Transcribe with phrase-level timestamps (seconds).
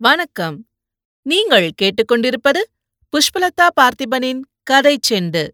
[0.00, 0.68] வணக்கம்.
[1.22, 2.60] நீங்கள் கேட்டுக்கொண்டிருப்பது
[3.12, 5.48] புஷ்பலதா பார்த்திபனின் கதை செண்டு.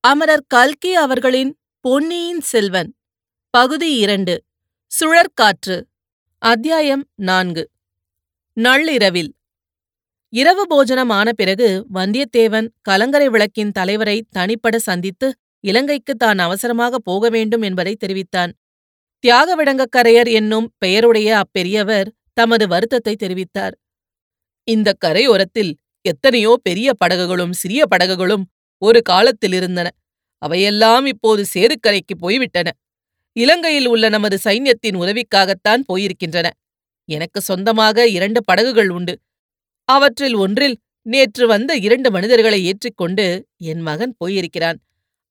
[0.00, 2.96] அமரர் கல்கி அவர்களின் பொன்னியின் செல்வன்.
[3.50, 4.44] பகுதி இரண்டு.
[4.86, 5.82] சுழற்காற்று.
[6.38, 7.70] அத்தியாயம் நான்கு.
[8.52, 9.34] நள்ளிரவில்.
[10.28, 17.62] இரவு போஜனம் ஆன பிறகு வந்தியத்தேவன் கலங்கரை விளக்கின் தலைவரை தனிப்பட சந்தித்து இலங்கைக்கு தான் அவசரமாக போக வேண்டும்
[17.62, 18.52] என்பதை தெரிவித்தான்.
[19.26, 23.74] தியாகவிடங்கக்கரையர் என்னும் பெயருடைய அப்பெரியவர் தமது வருத்தத்தை தெரிவித்தார்.
[24.68, 25.72] இந்த கரையோரத்தில்
[26.04, 28.44] எத்தனையோ பெரிய படகுகளும் சிறிய படகுகளும்
[28.78, 29.88] ஒரு காலத்தில் இருந்தன.
[30.38, 32.68] அவையெல்லாம் இப்போது சேதுக்கரைக்கு போய்விட்டன.
[33.36, 36.48] இலங்கையில் உள்ள நமது சைன்யத்தின் உதவிக்காகத்தான் போயிருக்கின்றன.
[37.08, 39.14] எனக்கு சொந்தமாக இரண்டு படகுகள் உண்டு.
[39.88, 40.76] அவற்றில் ஒன்றில்
[41.06, 43.26] நேற்று வந்த இரண்டு மனிதர்களை ஏற்றிக்கொண்டு
[43.56, 44.78] என் மகன் போயிருக்கிறான்.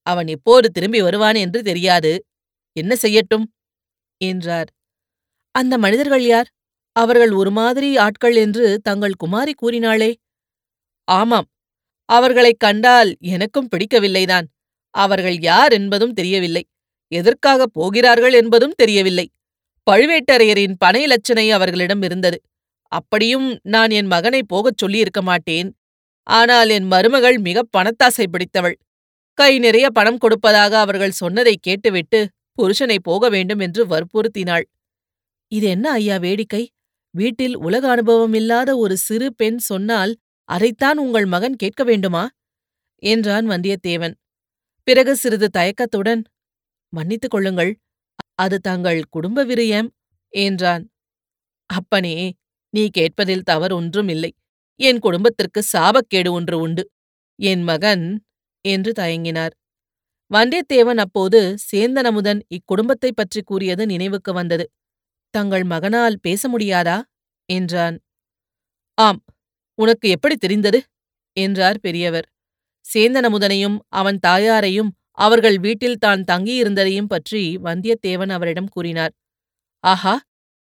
[0.08, 2.26] அவன் எப்போது திரும்பி வருவான் என்று தெரியாது.
[2.76, 3.46] என்ன செய்யட்டும்?
[4.22, 4.70] என்றார்.
[5.56, 6.50] அந்த மனிதர்கள் யார்?
[7.00, 10.14] அவர்கள் ஒரு மாதிரி ஆட்கள் என்று தங்கள் குமாரி கூறினாளே.
[11.08, 11.48] ஆமாம்
[12.10, 14.48] அவர்களைக் கண்டால் எனக்கும் பிடிக்கவில்லைதான்.
[14.96, 16.64] அவர்கள் யார் என்பதும் தெரியவில்லை.
[17.12, 19.28] எதற்காக போகிறார்கள் என்பதும் தெரியவில்லை.
[19.92, 22.42] பழுவேட்டரையரின் பனை லட்சணை அவர்களிடம் இருந்தது.
[22.92, 25.70] அப்படியும் நான் என் மகனை போகச் சொல்லியிருக்க மாட்டேன்.
[26.28, 28.78] ஆனால் என் மருமகள் மிக பணத்தாசை பிடித்தவள்.
[29.34, 32.20] கை நிறைய பணம் கொடுப்பதாக அவர்கள் சொன்னதை கேட்டுவிட்டு
[32.58, 34.66] புருஷனை போக வேண்டும் என்று வற்புறுத்தினாள்.
[35.48, 36.64] இது என்ன ஐயா வேடிக்கை?
[37.16, 40.12] வீட்டில் உலக அனுபவம் இல்லாத ஒரு சிறு பெண் சொன்னால்
[40.50, 42.24] அதைத்தான் உங்கள் மகன் கேட்க வேண்டுமா?
[43.04, 44.16] என்றான் வந்தியத்தேவன்.
[44.88, 46.22] பிறகு சிறிது தயக்கத்துடன்
[46.94, 47.72] மன்னித்துக் கொள்ளுங்கள்
[48.36, 49.90] அது தங்கள் குடும்ப விரயம்
[50.34, 50.84] என்றான்.
[51.70, 52.16] அப்பனே
[52.74, 54.32] நீ கேட்பதில் தவறு ஒன்றும் இல்லை
[54.80, 56.84] என் குடும்பத்திற்கு சாபக்கேடு ஒன்று உண்டு.
[57.40, 58.06] என் மகன்
[58.66, 59.54] என்று தயங்கினார்.
[60.32, 61.40] வந்தியத்தேவன் அப்போது
[61.72, 64.66] சேந்தனமுதன் இக்குடும்பத்தைப் பற்றி கூறியது நினைவுக்கு வந்தது.
[65.34, 66.98] தங்கள் மகனால் பேச முடியாதா?
[67.50, 67.98] என்றான்.
[68.98, 69.20] ஆம்
[69.78, 70.80] உனக்கு எப்படி தெரிந்தது?
[71.38, 72.28] என்றார் பெரியவர்.
[72.86, 79.14] சேந்தனமுதனையும் அவன் தாயாரையும் அவர்கள் வீட்டில் தான் தங்கியிருந்ததையும் பற்றி வந்தியத்தேவன் அவரிடம் கூறினார்.
[79.84, 80.16] ஆஹா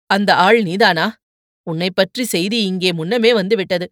[0.09, 1.07] அந்த ஆள் நீதானா?
[1.67, 3.87] உன்னை பற்றி செய்தி இங்கே முன்னமே வந்துவிட்டது.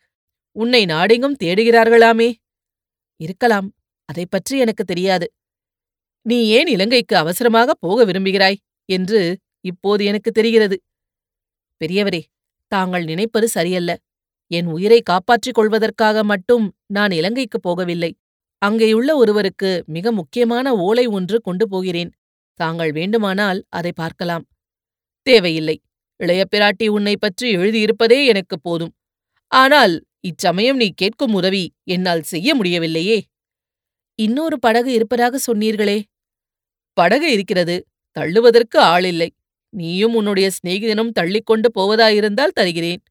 [0.55, 2.29] உன்னை நாடெங்கும் தேடுகிறார்களாமே?
[3.19, 3.67] இருக்கலாம்
[4.09, 5.27] அதை பற்றி எனக்கு தெரியாது.
[6.25, 8.59] நீ ஏன் இலங்கைக்கு அவசரமாக போக விரும்புகிறாய்?
[8.89, 9.21] என்று
[9.65, 10.77] இப்போது எனக்கு தெரிகிறது.
[11.81, 12.21] பெரியவரே
[12.67, 13.97] தாங்கள் நினைப்பது சரியல்ல.
[14.51, 18.11] என் உயிரை காப்பாற்றிக் கொள்வதற்காக மட்டும் நான் இலங்கைக்குப் போகவில்லை.
[18.65, 22.11] அங்கேயுள்ள ஒருவருக்கு மிக முக்கியமான ஓலை ஒன்று கொண்டு போகிறேன்.
[22.53, 24.45] தாங்கள் வேண்டுமானால் அதை பார்க்கலாம்.
[25.21, 25.81] தேவையில்லை.
[26.19, 28.93] இளைய பிராட்டி உன்னை பற்றி எழுதியிருப்பதே எனக்கு போதும்.
[29.51, 33.23] ஆனால் இச்சமயம் நீ கேட்கும் உதவி என்னால் செய்ய முடியவில்லையே.
[34.19, 36.03] இன்னொரு படகு இருப்பதாக சொன்னீர்களே.
[36.97, 37.75] படகு இருக்கிறது.
[38.11, 39.29] தள்ளுவதற்கு ஆளில்லை.
[39.73, 43.01] நீயும் உன்னுடைய சிநேகிதனும் தள்ளிக்கொண்டு போவதாயிருந்தால் தருகிறேன்.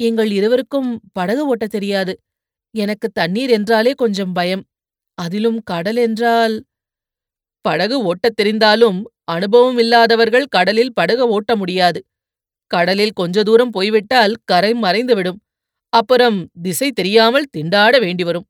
[0.00, 2.14] எங்கள் இருவருக்கும் படகு ஓட்டத் தெரியாது.
[2.74, 4.64] எனக்கு தண்ணீர் என்றாலே கொஞ்சம் பயம்.
[5.18, 6.56] அதிலும் கடல் என்றால்?
[7.64, 12.00] படகு ஓட்டத் தெரிந்தாலும் அனுபவம் இல்லாதவர்கள் கடலில் படகு ஓட்ட முடியாது.
[12.70, 15.40] கடலில் கொஞ்ச தூரம் போய்விட்டால் கரை மறைந்துவிடும்.
[15.92, 18.46] அப்புறம் திசை தெரியாமல் திண்டாட வேண்டி வரும்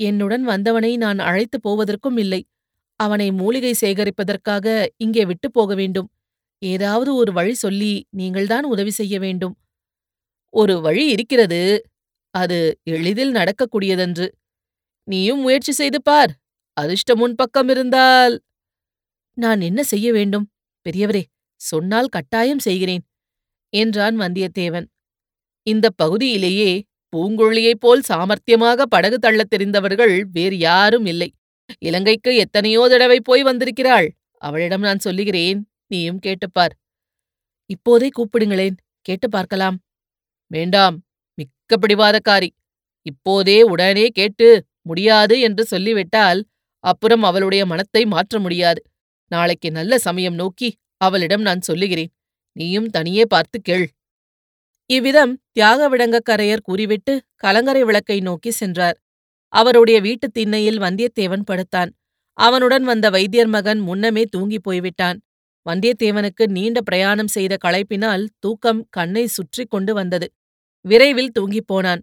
[0.00, 2.40] என்னுடன் வந்தவனை நான் அழைத்துப் போவதற்கும் இல்லை.
[3.00, 6.08] அவனை மூலிகை சேகரிப்பதற்காக இங்கே விட்டுப் போக வேண்டும்.
[6.62, 9.56] ஏதாவது ஒரு வழி சொல்லி நீங்கள்தான் உதவி செய்ய வேண்டும்.
[10.48, 11.84] ஒரு வழி இருக்கிறது.
[12.30, 14.28] அது எளிதில் நடக்கக்கூடியதன்று.
[15.04, 16.32] நீயும் முயற்சி செய்து பார்.
[16.74, 18.42] அதிர்ஷ்டம் உன் பக்கம் இருந்தால்.
[19.34, 20.50] நான் என்ன செய்ய வேண்டும்?
[20.86, 21.22] பெரியவரே
[21.54, 23.04] சொன்னால் கட்டாயம் செய்கிறேன்
[23.68, 24.86] என்றான் வந்தியத்தேவன்.
[25.62, 26.84] இந்த பகுதியிலேயே
[27.16, 31.30] பூங்குழலியைப் போல் சாமர்த்தியமாக படகு தள்ளத் தெரிந்தவர்கள் வேறு யாரும் இல்லை.
[31.78, 34.08] இலங்கைக்கு எத்தனையோ தடவை போய் வந்திருக்கிறாள்.
[34.34, 36.74] அவளிடம் நான் சொல்லுகிறேன் நீயும் கேட்டுப்பார்
[37.70, 39.76] இப்போதே கூப்பிடுங்களேன் கேட்டு பார்க்கலாம்.
[40.50, 40.96] வேண்டாம்
[41.38, 42.48] மிக்க பிடிவாதக்காரி.
[43.06, 44.48] இப்போதே உடனே கேட்டு
[44.82, 46.40] முடியாது என்று சொல்லிவிட்டால்
[46.84, 48.82] அப்புறம் அவளுடைய மனத்தை மாற்ற முடியாது.
[49.30, 52.12] நாளைக்கு நல்ல சமயம் நோக்கி அவளிடம் நான் சொல்லுகிறேன்.
[52.56, 53.86] நீயும் தனியே பார்த்து கேள்.
[54.90, 58.96] இவ்விதம் தியாக விடங்கக்கரையர் கூறிவிட்டு கலங்கரை விளக்கை நோக்கி சென்றார்.
[59.52, 61.90] அவருடைய வீட்டுத் திண்ணையில் வந்தியத்தேவன் படுத்தான்.
[62.38, 65.18] அவனுடன் வந்த வைத்தியர் மகன் முன்னமே தூங்கிப் போய்விட்டான்.
[65.66, 70.26] வந்தியத்தேவனுக்கு நீண்ட பிரயாணம் செய்த களைப்பினால் தூக்கம் கண்ணை சுற்றி கொண்டு வந்தது.
[70.80, 72.02] விரைவில் தூங்கிப் போனான்.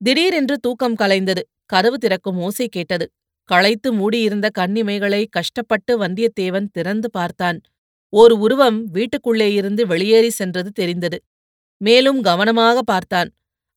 [0.00, 1.42] திடீரென்று தூக்கம் கலைந்தது.
[1.66, 3.06] கதவு திறக்கும் ஓசை கேட்டது.
[3.44, 7.60] களைத்து மூடியிருந்த கண்ணிமைகளை கஷ்டப்பட்டு வந்தியத்தேவன் திறந்து பார்த்தான்.
[8.08, 11.18] ஓர் உருவம் வீட்டுக்குள்ளே இருந்து வெளியேறி சென்றது தெரிந்தது.
[11.80, 13.30] மேலும் கவனமாக பார்த்தான்.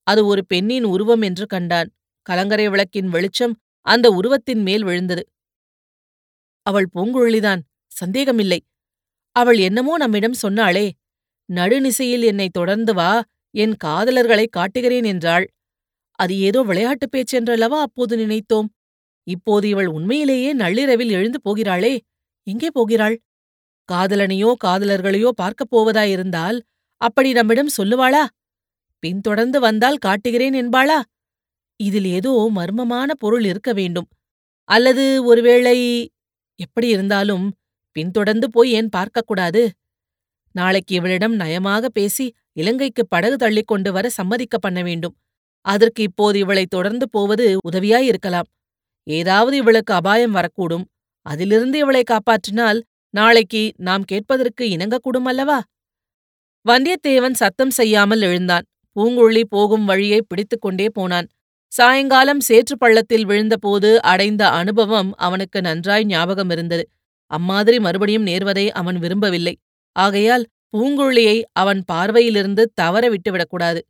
[0.07, 1.89] அது ஒரு பெண்ணின் உருவம் என்று கண்டான்.
[2.21, 3.53] கலங்கரை விளக்கின் வெளிச்சம்
[3.85, 5.23] அந்த உருவத்தின் மேல் விழுந்தது.
[6.65, 7.61] அவள் பூங்குழலிதான்.
[7.91, 8.59] சந்தேகமில்லை.
[9.35, 10.85] அவள் என்னமோ நம்மிடம் சொன்னாளே
[11.49, 13.11] நடுநிசையில் என்னை தொடர்ந்து வா
[13.55, 15.45] என் காதலர்களை காட்டுகிறேன் என்றாள்.
[16.19, 18.67] அது ஏதோ விளையாட்டுப் பேச்சென்றல்லவா அப்போது நினைத்தோம்?
[19.27, 21.93] இப்போது இவள் உண்மையிலேயே நள்ளிரவில் எழுந்து போகிறாளே
[22.47, 23.15] எங்கே போகிறாள்?
[23.89, 26.57] காதலனையோ காதலர்களையோ பார்க்கப் போவதாயிருந்தால்
[27.01, 28.23] அப்படி நம்மிடம் சொல்லுவாளா?
[29.03, 30.99] பின்தொடர்ந்து வந்தால் காட்டுகிறேன் என்பாளா?
[31.79, 34.09] இதில் ஏதோ மர்மமான பொருள் இருக்க வேண்டும்.
[34.69, 35.77] அல்லது ஒருவேளை
[36.59, 37.45] எப்படி இருந்தாலும்
[37.93, 39.69] பின்தொடர்ந்து போய் ஏன் பார்க்கக்கூடாது?
[40.51, 45.15] நாளைக்கு இவளிடம் நயமாக பேசி இலங்கைக்கு படகு தள்ளிக் கொண்டு வர சம்மதிக்க பண்ண வேண்டும்.
[45.65, 48.47] அதற்கு இப்போது இவளை தொடர்ந்து போவது உதவியாயிருக்கலாம்.
[49.03, 50.85] ஏதாவது இவளுக்கு அபாயம் வரக்கூடும்.
[51.25, 52.79] அதிலிருந்து இவளை காப்பாற்றினால்
[53.09, 55.61] நாளைக்கு நாம் கேட்பதற்கு இணங்கக்கூடும் அல்லவா?
[56.65, 58.65] வந்தியத்தேவன் சத்தம் செய்யாமல் எழுந்தான்.
[58.95, 61.27] பூங்குழலி போகும் வழியை பிடித்துக் கொண்டே போனான்.
[61.71, 66.83] சாயங்காலம் சேற்று பள்ளத்தில் விழுந்தபோது அடைந்த அனுபவம் அவனுக்கு நன்றாய் ஞாபகம் இருந்தது.
[67.31, 69.55] அம்மாதிரி மறுபடியும் நேர்வதை அவன் விரும்பவில்லை.
[69.95, 70.45] ஆகையால்
[70.77, 73.81] பூங்குழலியை அவன் பார்வையிலிருந்து தவற விட்டுவிடக்கூடாது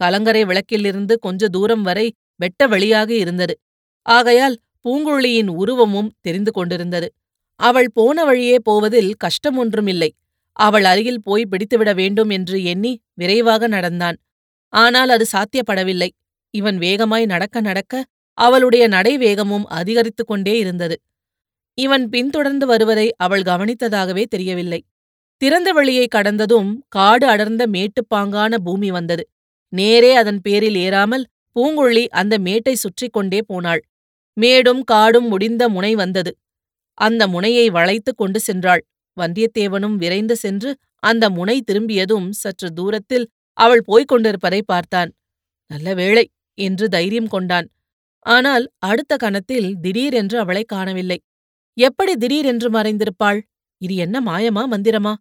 [0.00, 2.06] கலங்கரை விளக்கிலிருந்து கொஞ்ச தூரம் வரை
[2.36, 3.54] வெட்ட வெளியாக இருந்தது.
[4.06, 7.08] ஆகையால் பூங்குழலியின் உருவமும் தெரிந்து கொண்டிருந்தது.
[7.60, 10.10] அவள் போன வழியே போவதில் கஷ்டம் ஒன்றுமில்லை
[10.56, 14.16] அவள் அருகில் போய் பிடித்துவிட வேண்டும் என்று எண்ணி விரைவாக நடந்தான்.
[14.72, 16.10] ஆனால் அது சாத்தியப்படவில்லை.
[16.54, 17.94] இவன் வேகமாய் நடக்க நடக்க
[18.38, 20.96] அவளுடைய நடை வேகமும் அதிகரித்துக் கொண்டே இருந்தது.
[21.78, 24.80] இவன் பின்தொடர்ந்து வருவதை அவள் கவனித்ததாகவே தெரியவில்லை.
[25.42, 29.24] திறந்த வெளியை கடந்ததும் காடு அடர்ந்த மேட்டுப்பாங்கான பூமி வந்தது.
[29.72, 31.24] நேரே அதன் பேரில் ஏறாமல்
[31.56, 33.82] பூங்குழலி அந்த மேட்டை சுற்றி கொண்டே போனாள்.
[34.36, 36.32] மேடும் காடும் முடிந்த முனை வந்தது.
[36.98, 38.82] அந்த முனையை வளைத்துக் கொண்டு சென்றாள்.
[39.16, 43.26] வந்தியத்தேவனும் விரைந்து சென்று அந்த முனை திரும்பியதும் சற்று தூரத்தில்
[43.58, 45.10] அவள் போய்க் கொண்டிருப்பதை பார்த்தான்.
[45.70, 46.24] நல்ல வேளை
[46.58, 47.66] என்று தைரியம் கொண்டான்.
[48.26, 51.18] ஆனால் அடுத்த கணத்தில் திடீரென்று அவளை காணவில்லை.
[51.76, 53.40] எப்படி திடீரென்று மறைந்திருப்பாள்?
[53.80, 55.12] இது என்ன மாயமா மந்திரமா?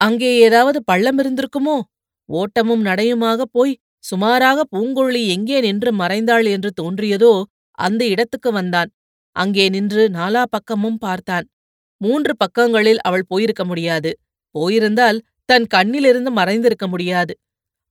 [0.00, 1.76] அங்கே ஏதாவது பள்ளம் இருந்திருக்குமோ?
[2.28, 3.72] ஓட்டமும் நடையுமாக போய்
[4.04, 7.32] சுமாராக பூங்குழலி எங்கே நின்று மறைந்தாள் என்று தோன்றியதோ
[7.78, 8.90] அந்த இடத்துக்கு வந்தான்.
[9.36, 11.46] அங்கே நின்று நாலா பக்கமும் பார்த்தான்.
[12.00, 14.10] மூன்று பக்கங்களில் அவள் போயிருக்க முடியாது.
[14.54, 17.32] போயிருந்தால் தன் கண்ணிலிருந்து மறைந்திருக்க முடியாது.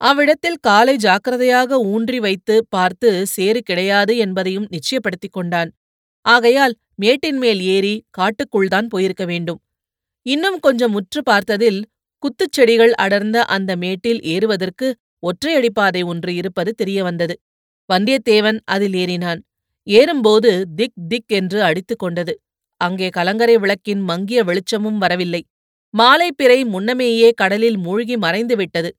[0.02, 5.72] அவ்விடத்தில் காலை ஜாக்கிரதையாக ஊன்றி வைத்து பார்த்து சேறு கிடையாது என்பதையும் நிச்சயப்படுத்திக் கொண்டான்.
[6.26, 9.60] ஆகையால் மேட்டின் மேல் ஏறி காட்டுக்குள்தான் போயிருக்க வேண்டும்.
[10.25, 11.80] இன்னும் கொஞ்சம் முற்று பார்த்ததில்
[12.24, 14.88] குத்துச்செடிகள் அடர்ந்த அந்த மேட்டில் ஏறுவதற்கு
[15.24, 17.36] ஒற்றையடிப்பாதை ஒன்று இருப்பது தெரியவந்தது.
[17.90, 19.42] வந்தியத்தேவன் அதில் ஏறினான்.
[19.88, 22.34] ஏறும்போது திக் திக் என்று அடித்துக் கொண்டது.
[22.81, 25.42] அங்கே கலங்கரை விளக்கின் மங்கிய வெளிச்சமும் வரவில்லை.
[25.94, 28.90] மாலைப்பிறை முன்னமேயே கடலில் மூழ்கி மறைந்துவிட்டது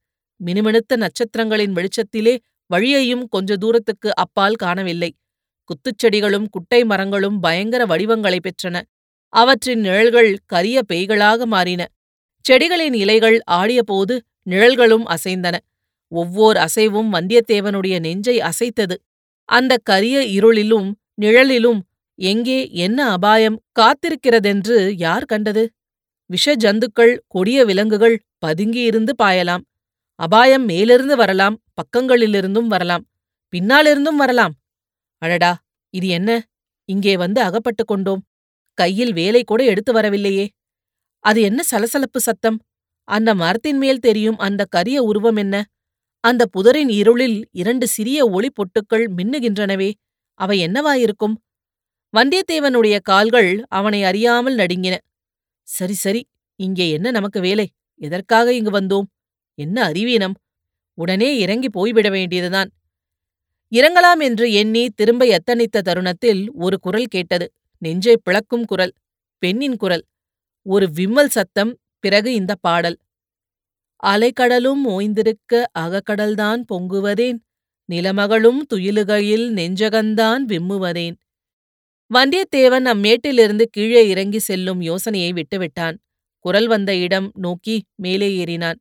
[0.41, 2.35] மினுமினுத்த நட்சத்திரங்களின் வெளிச்சத்திலே
[2.71, 5.11] வழியையும் கொஞ்ச தூரத்துக்கு அப்பால் காணவில்லை.
[5.71, 8.81] குத்துச்செடிகளும் குட்டை மரங்களும் பயங்கர வடிவங்களைப் பெற்றன.
[9.29, 11.89] அவற்றின் நிழல்கள் கரிய பேய்களாக மாறின.
[12.45, 14.15] செடிகளின் இலைகள் ஆடியபோது
[14.51, 15.57] நிழல்களும் அசைந்தன.
[16.13, 18.97] ஒவ்வோர் அசைவும் வந்தியத்தேவனுடைய நெஞ்சை அசைத்தது.
[19.45, 21.81] அந்த கரிய இருளிலும் நிழலிலும்
[22.19, 25.71] எங்கே என்ன அபாயம் காத்திருக்கிறதென்று யார் கண்டது?
[26.27, 29.65] விஷ ஜந்துக்கள் கொடிய விலங்குகள் பதுங்கியிருந்து பாயலாம்.
[30.21, 33.05] அபாயம் மேலிருந்து வரலாம் பக்கங்களிலிருந்தும் வரலாம்
[33.53, 34.55] பின்னாலிருந்தும் வரலாம்.
[35.23, 35.53] அடடா
[35.95, 36.31] இது என்ன?
[36.89, 38.23] இங்கே வந்து அகப்பட்டுக் கொண்டோம்.
[38.79, 40.49] கையில் வேலை கூட எடுத்து வரவில்லையே.
[41.25, 42.59] அது என்ன சலசலப்பு சத்தம்?
[43.05, 45.65] அந்த மரத்தின் மேல் தெரியும் அந்த கரிய உருவம் என்ன?
[46.25, 49.91] அந்த புதரின் இருளில் இரண்டு சிறிய ஒளி பொட்டுக்கள் மின்னுகின்றனவே
[50.35, 51.37] அவை என்னவாயிருக்கும்?
[52.15, 54.95] வந்தியத்தேவனுடைய கால்கள் அவனை அறியாமல் நடுங்கின.
[55.69, 56.23] சரி சரி
[56.61, 57.67] இங்கே என்ன நமக்கு வேலை?
[58.01, 59.07] எதற்காக இங்கு வந்தோம்?
[59.59, 60.37] என்ன அறிவீனம்?
[60.99, 62.71] உடனே இறங்கி போய்விட வேண்டியதுதான்.
[63.73, 67.47] இறங்கலாம் என்று எண்ணி திரும்ப எத்தனித்த தருணத்தில் ஒரு குரல் கேட்டது.
[67.83, 68.93] நெஞ்சை பிளக்கும் குரல்
[69.43, 70.05] பெண்ணின் குரல்.
[70.67, 72.99] ஒரு விம்மல் சத்தம் பிறகு இந்த பாடல்.
[74.03, 77.39] அலைக்கடலும் ஓய்ந்திருக்க அகக்கடல்தான் பொங்குவதேன்
[77.89, 81.17] நிலமகளும் துயிலுகையில் நெஞ்சகந்தான் விம்முவதேன்.
[82.11, 85.97] வந்தியத்தேவன் அம்மேட்டிலிருந்து கீழே இறங்கி செல்லும் யோசனையை விட்டுவிட்டான்.
[86.45, 88.79] குரல் வந்த இடம் நோக்கி மேலே ஏறினான்.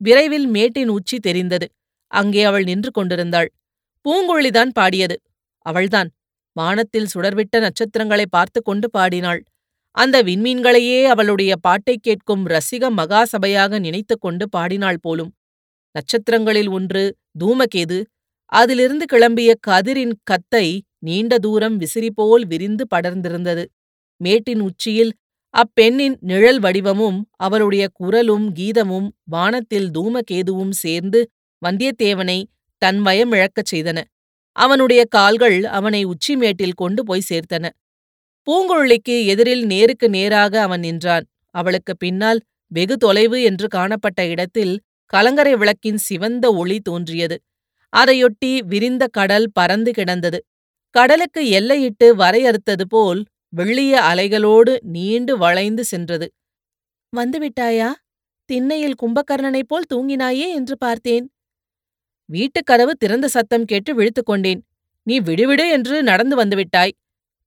[0.00, 1.66] விரைவில் மேட்டின் உச்சி தெரிந்தது.
[2.12, 3.48] அங்கே அவள் நின்று கொண்டிருந்தாள்.
[4.04, 5.16] பூங்குழிதான் பாடியது.
[5.66, 6.10] அவள்தான்.
[6.52, 9.42] வானத்தில் சுடர்விட்ட நட்சத்திரங்களை பார்த்து கொண்டு பாடினாள்.
[9.90, 15.32] அந்த விண்மீன்களையே அவளுடைய பாட்டைக் கேட்கும் ரசிக மகாசபையாக நினைத்து கொண்டு பாடினாள் போலும்.
[15.90, 17.98] நட்சத்திரங்களில் ஒன்று தூமகேது.
[18.52, 23.64] அதிலிருந்து கிளம்பிய கதிரின் கத்தை நீண்ட தூரம் விசிறி போல் விரிந்து படர்ந்திருந்தது.
[24.16, 25.12] மேட்டின் உச்சியில்
[25.54, 31.30] அப்பெண்ணின் நிழல் வடிவமும் அவளுடைய குரலும் கீதமும் வானத்தில் தூமகேதுவும் சேர்ந்து
[31.62, 32.44] வந்தியத்தேவனை
[32.84, 34.04] தன்மயமிழக்கச் செய்தன.
[34.56, 37.68] அவனுடைய கால்கள் அவனை உச்சிமேட்டில் கொண்டு போய் சேர்த்தன.
[38.46, 41.24] பூங்குழலிக்கு எதிரில் நேருக்கு நேராக அவன் நின்றான்.
[41.50, 47.36] அவளுக்கு பின்னால் வெகு தொலைவு என்று காணப்பட்ட இடத்தில் கலங்கரை விளக்கின் சிவந்த ஒளி தோன்றியது.
[47.96, 50.38] அதையொட்டி விரிந்த கடல் பறந்து கிடந்தது.
[50.94, 53.24] கடலுக்கு எல்லையிட்டு வரையறுத்தது போல்
[53.56, 56.26] வெள்ளிய அலைகளோடு நீண்டு வளைந்து சென்றது.
[57.12, 57.90] வந்துவிட்டாயா?
[58.44, 60.46] திண்ணையில் கும்பகர்ணனைப் போல் தூங்கினாயே?
[60.54, 61.26] என்று பார்த்தேன்.
[62.28, 64.66] வீட்டுக் கதவு திறந்த சத்தம் கேட்டு விழித்துக் கொண்டேன்.
[65.02, 66.92] நீ விடுவிடு என்று நடந்து வந்துவிட்டாய்.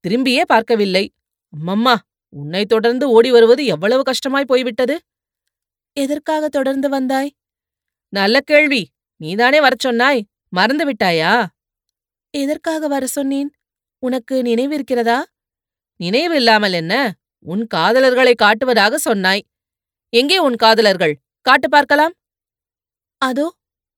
[0.08, 1.14] திரும்பியே பார்க்கவில்லை.
[1.54, 1.96] அம்மம்மா
[2.30, 5.02] உன்னை தொடர்ந்து ஓடி வருவது எவ்வளவு கஷ்டமாய் போய்விட்டது?
[5.94, 7.32] எதற்காக தொடர்ந்து வந்தாய்?
[8.10, 8.90] நல்ல கேள்வி.
[9.22, 10.26] நீதானே வரச் சொன்னாய்.
[10.50, 11.46] மறந்து விட்டாயா?
[12.30, 13.50] எதற்காக வர சொன்னேன்?
[14.00, 15.20] உனக்கு நினைவிருக்கிறதா
[16.00, 16.94] நினைவு இல்லாமல் என்ன?
[17.46, 19.44] உன் காதலர்களை காட்டுவதாக சொன்னாய்.
[20.14, 21.14] எங்கே உன் காதலர்கள்?
[21.42, 22.14] காட்டு பார்க்கலாம்?
[23.22, 23.46] அதோ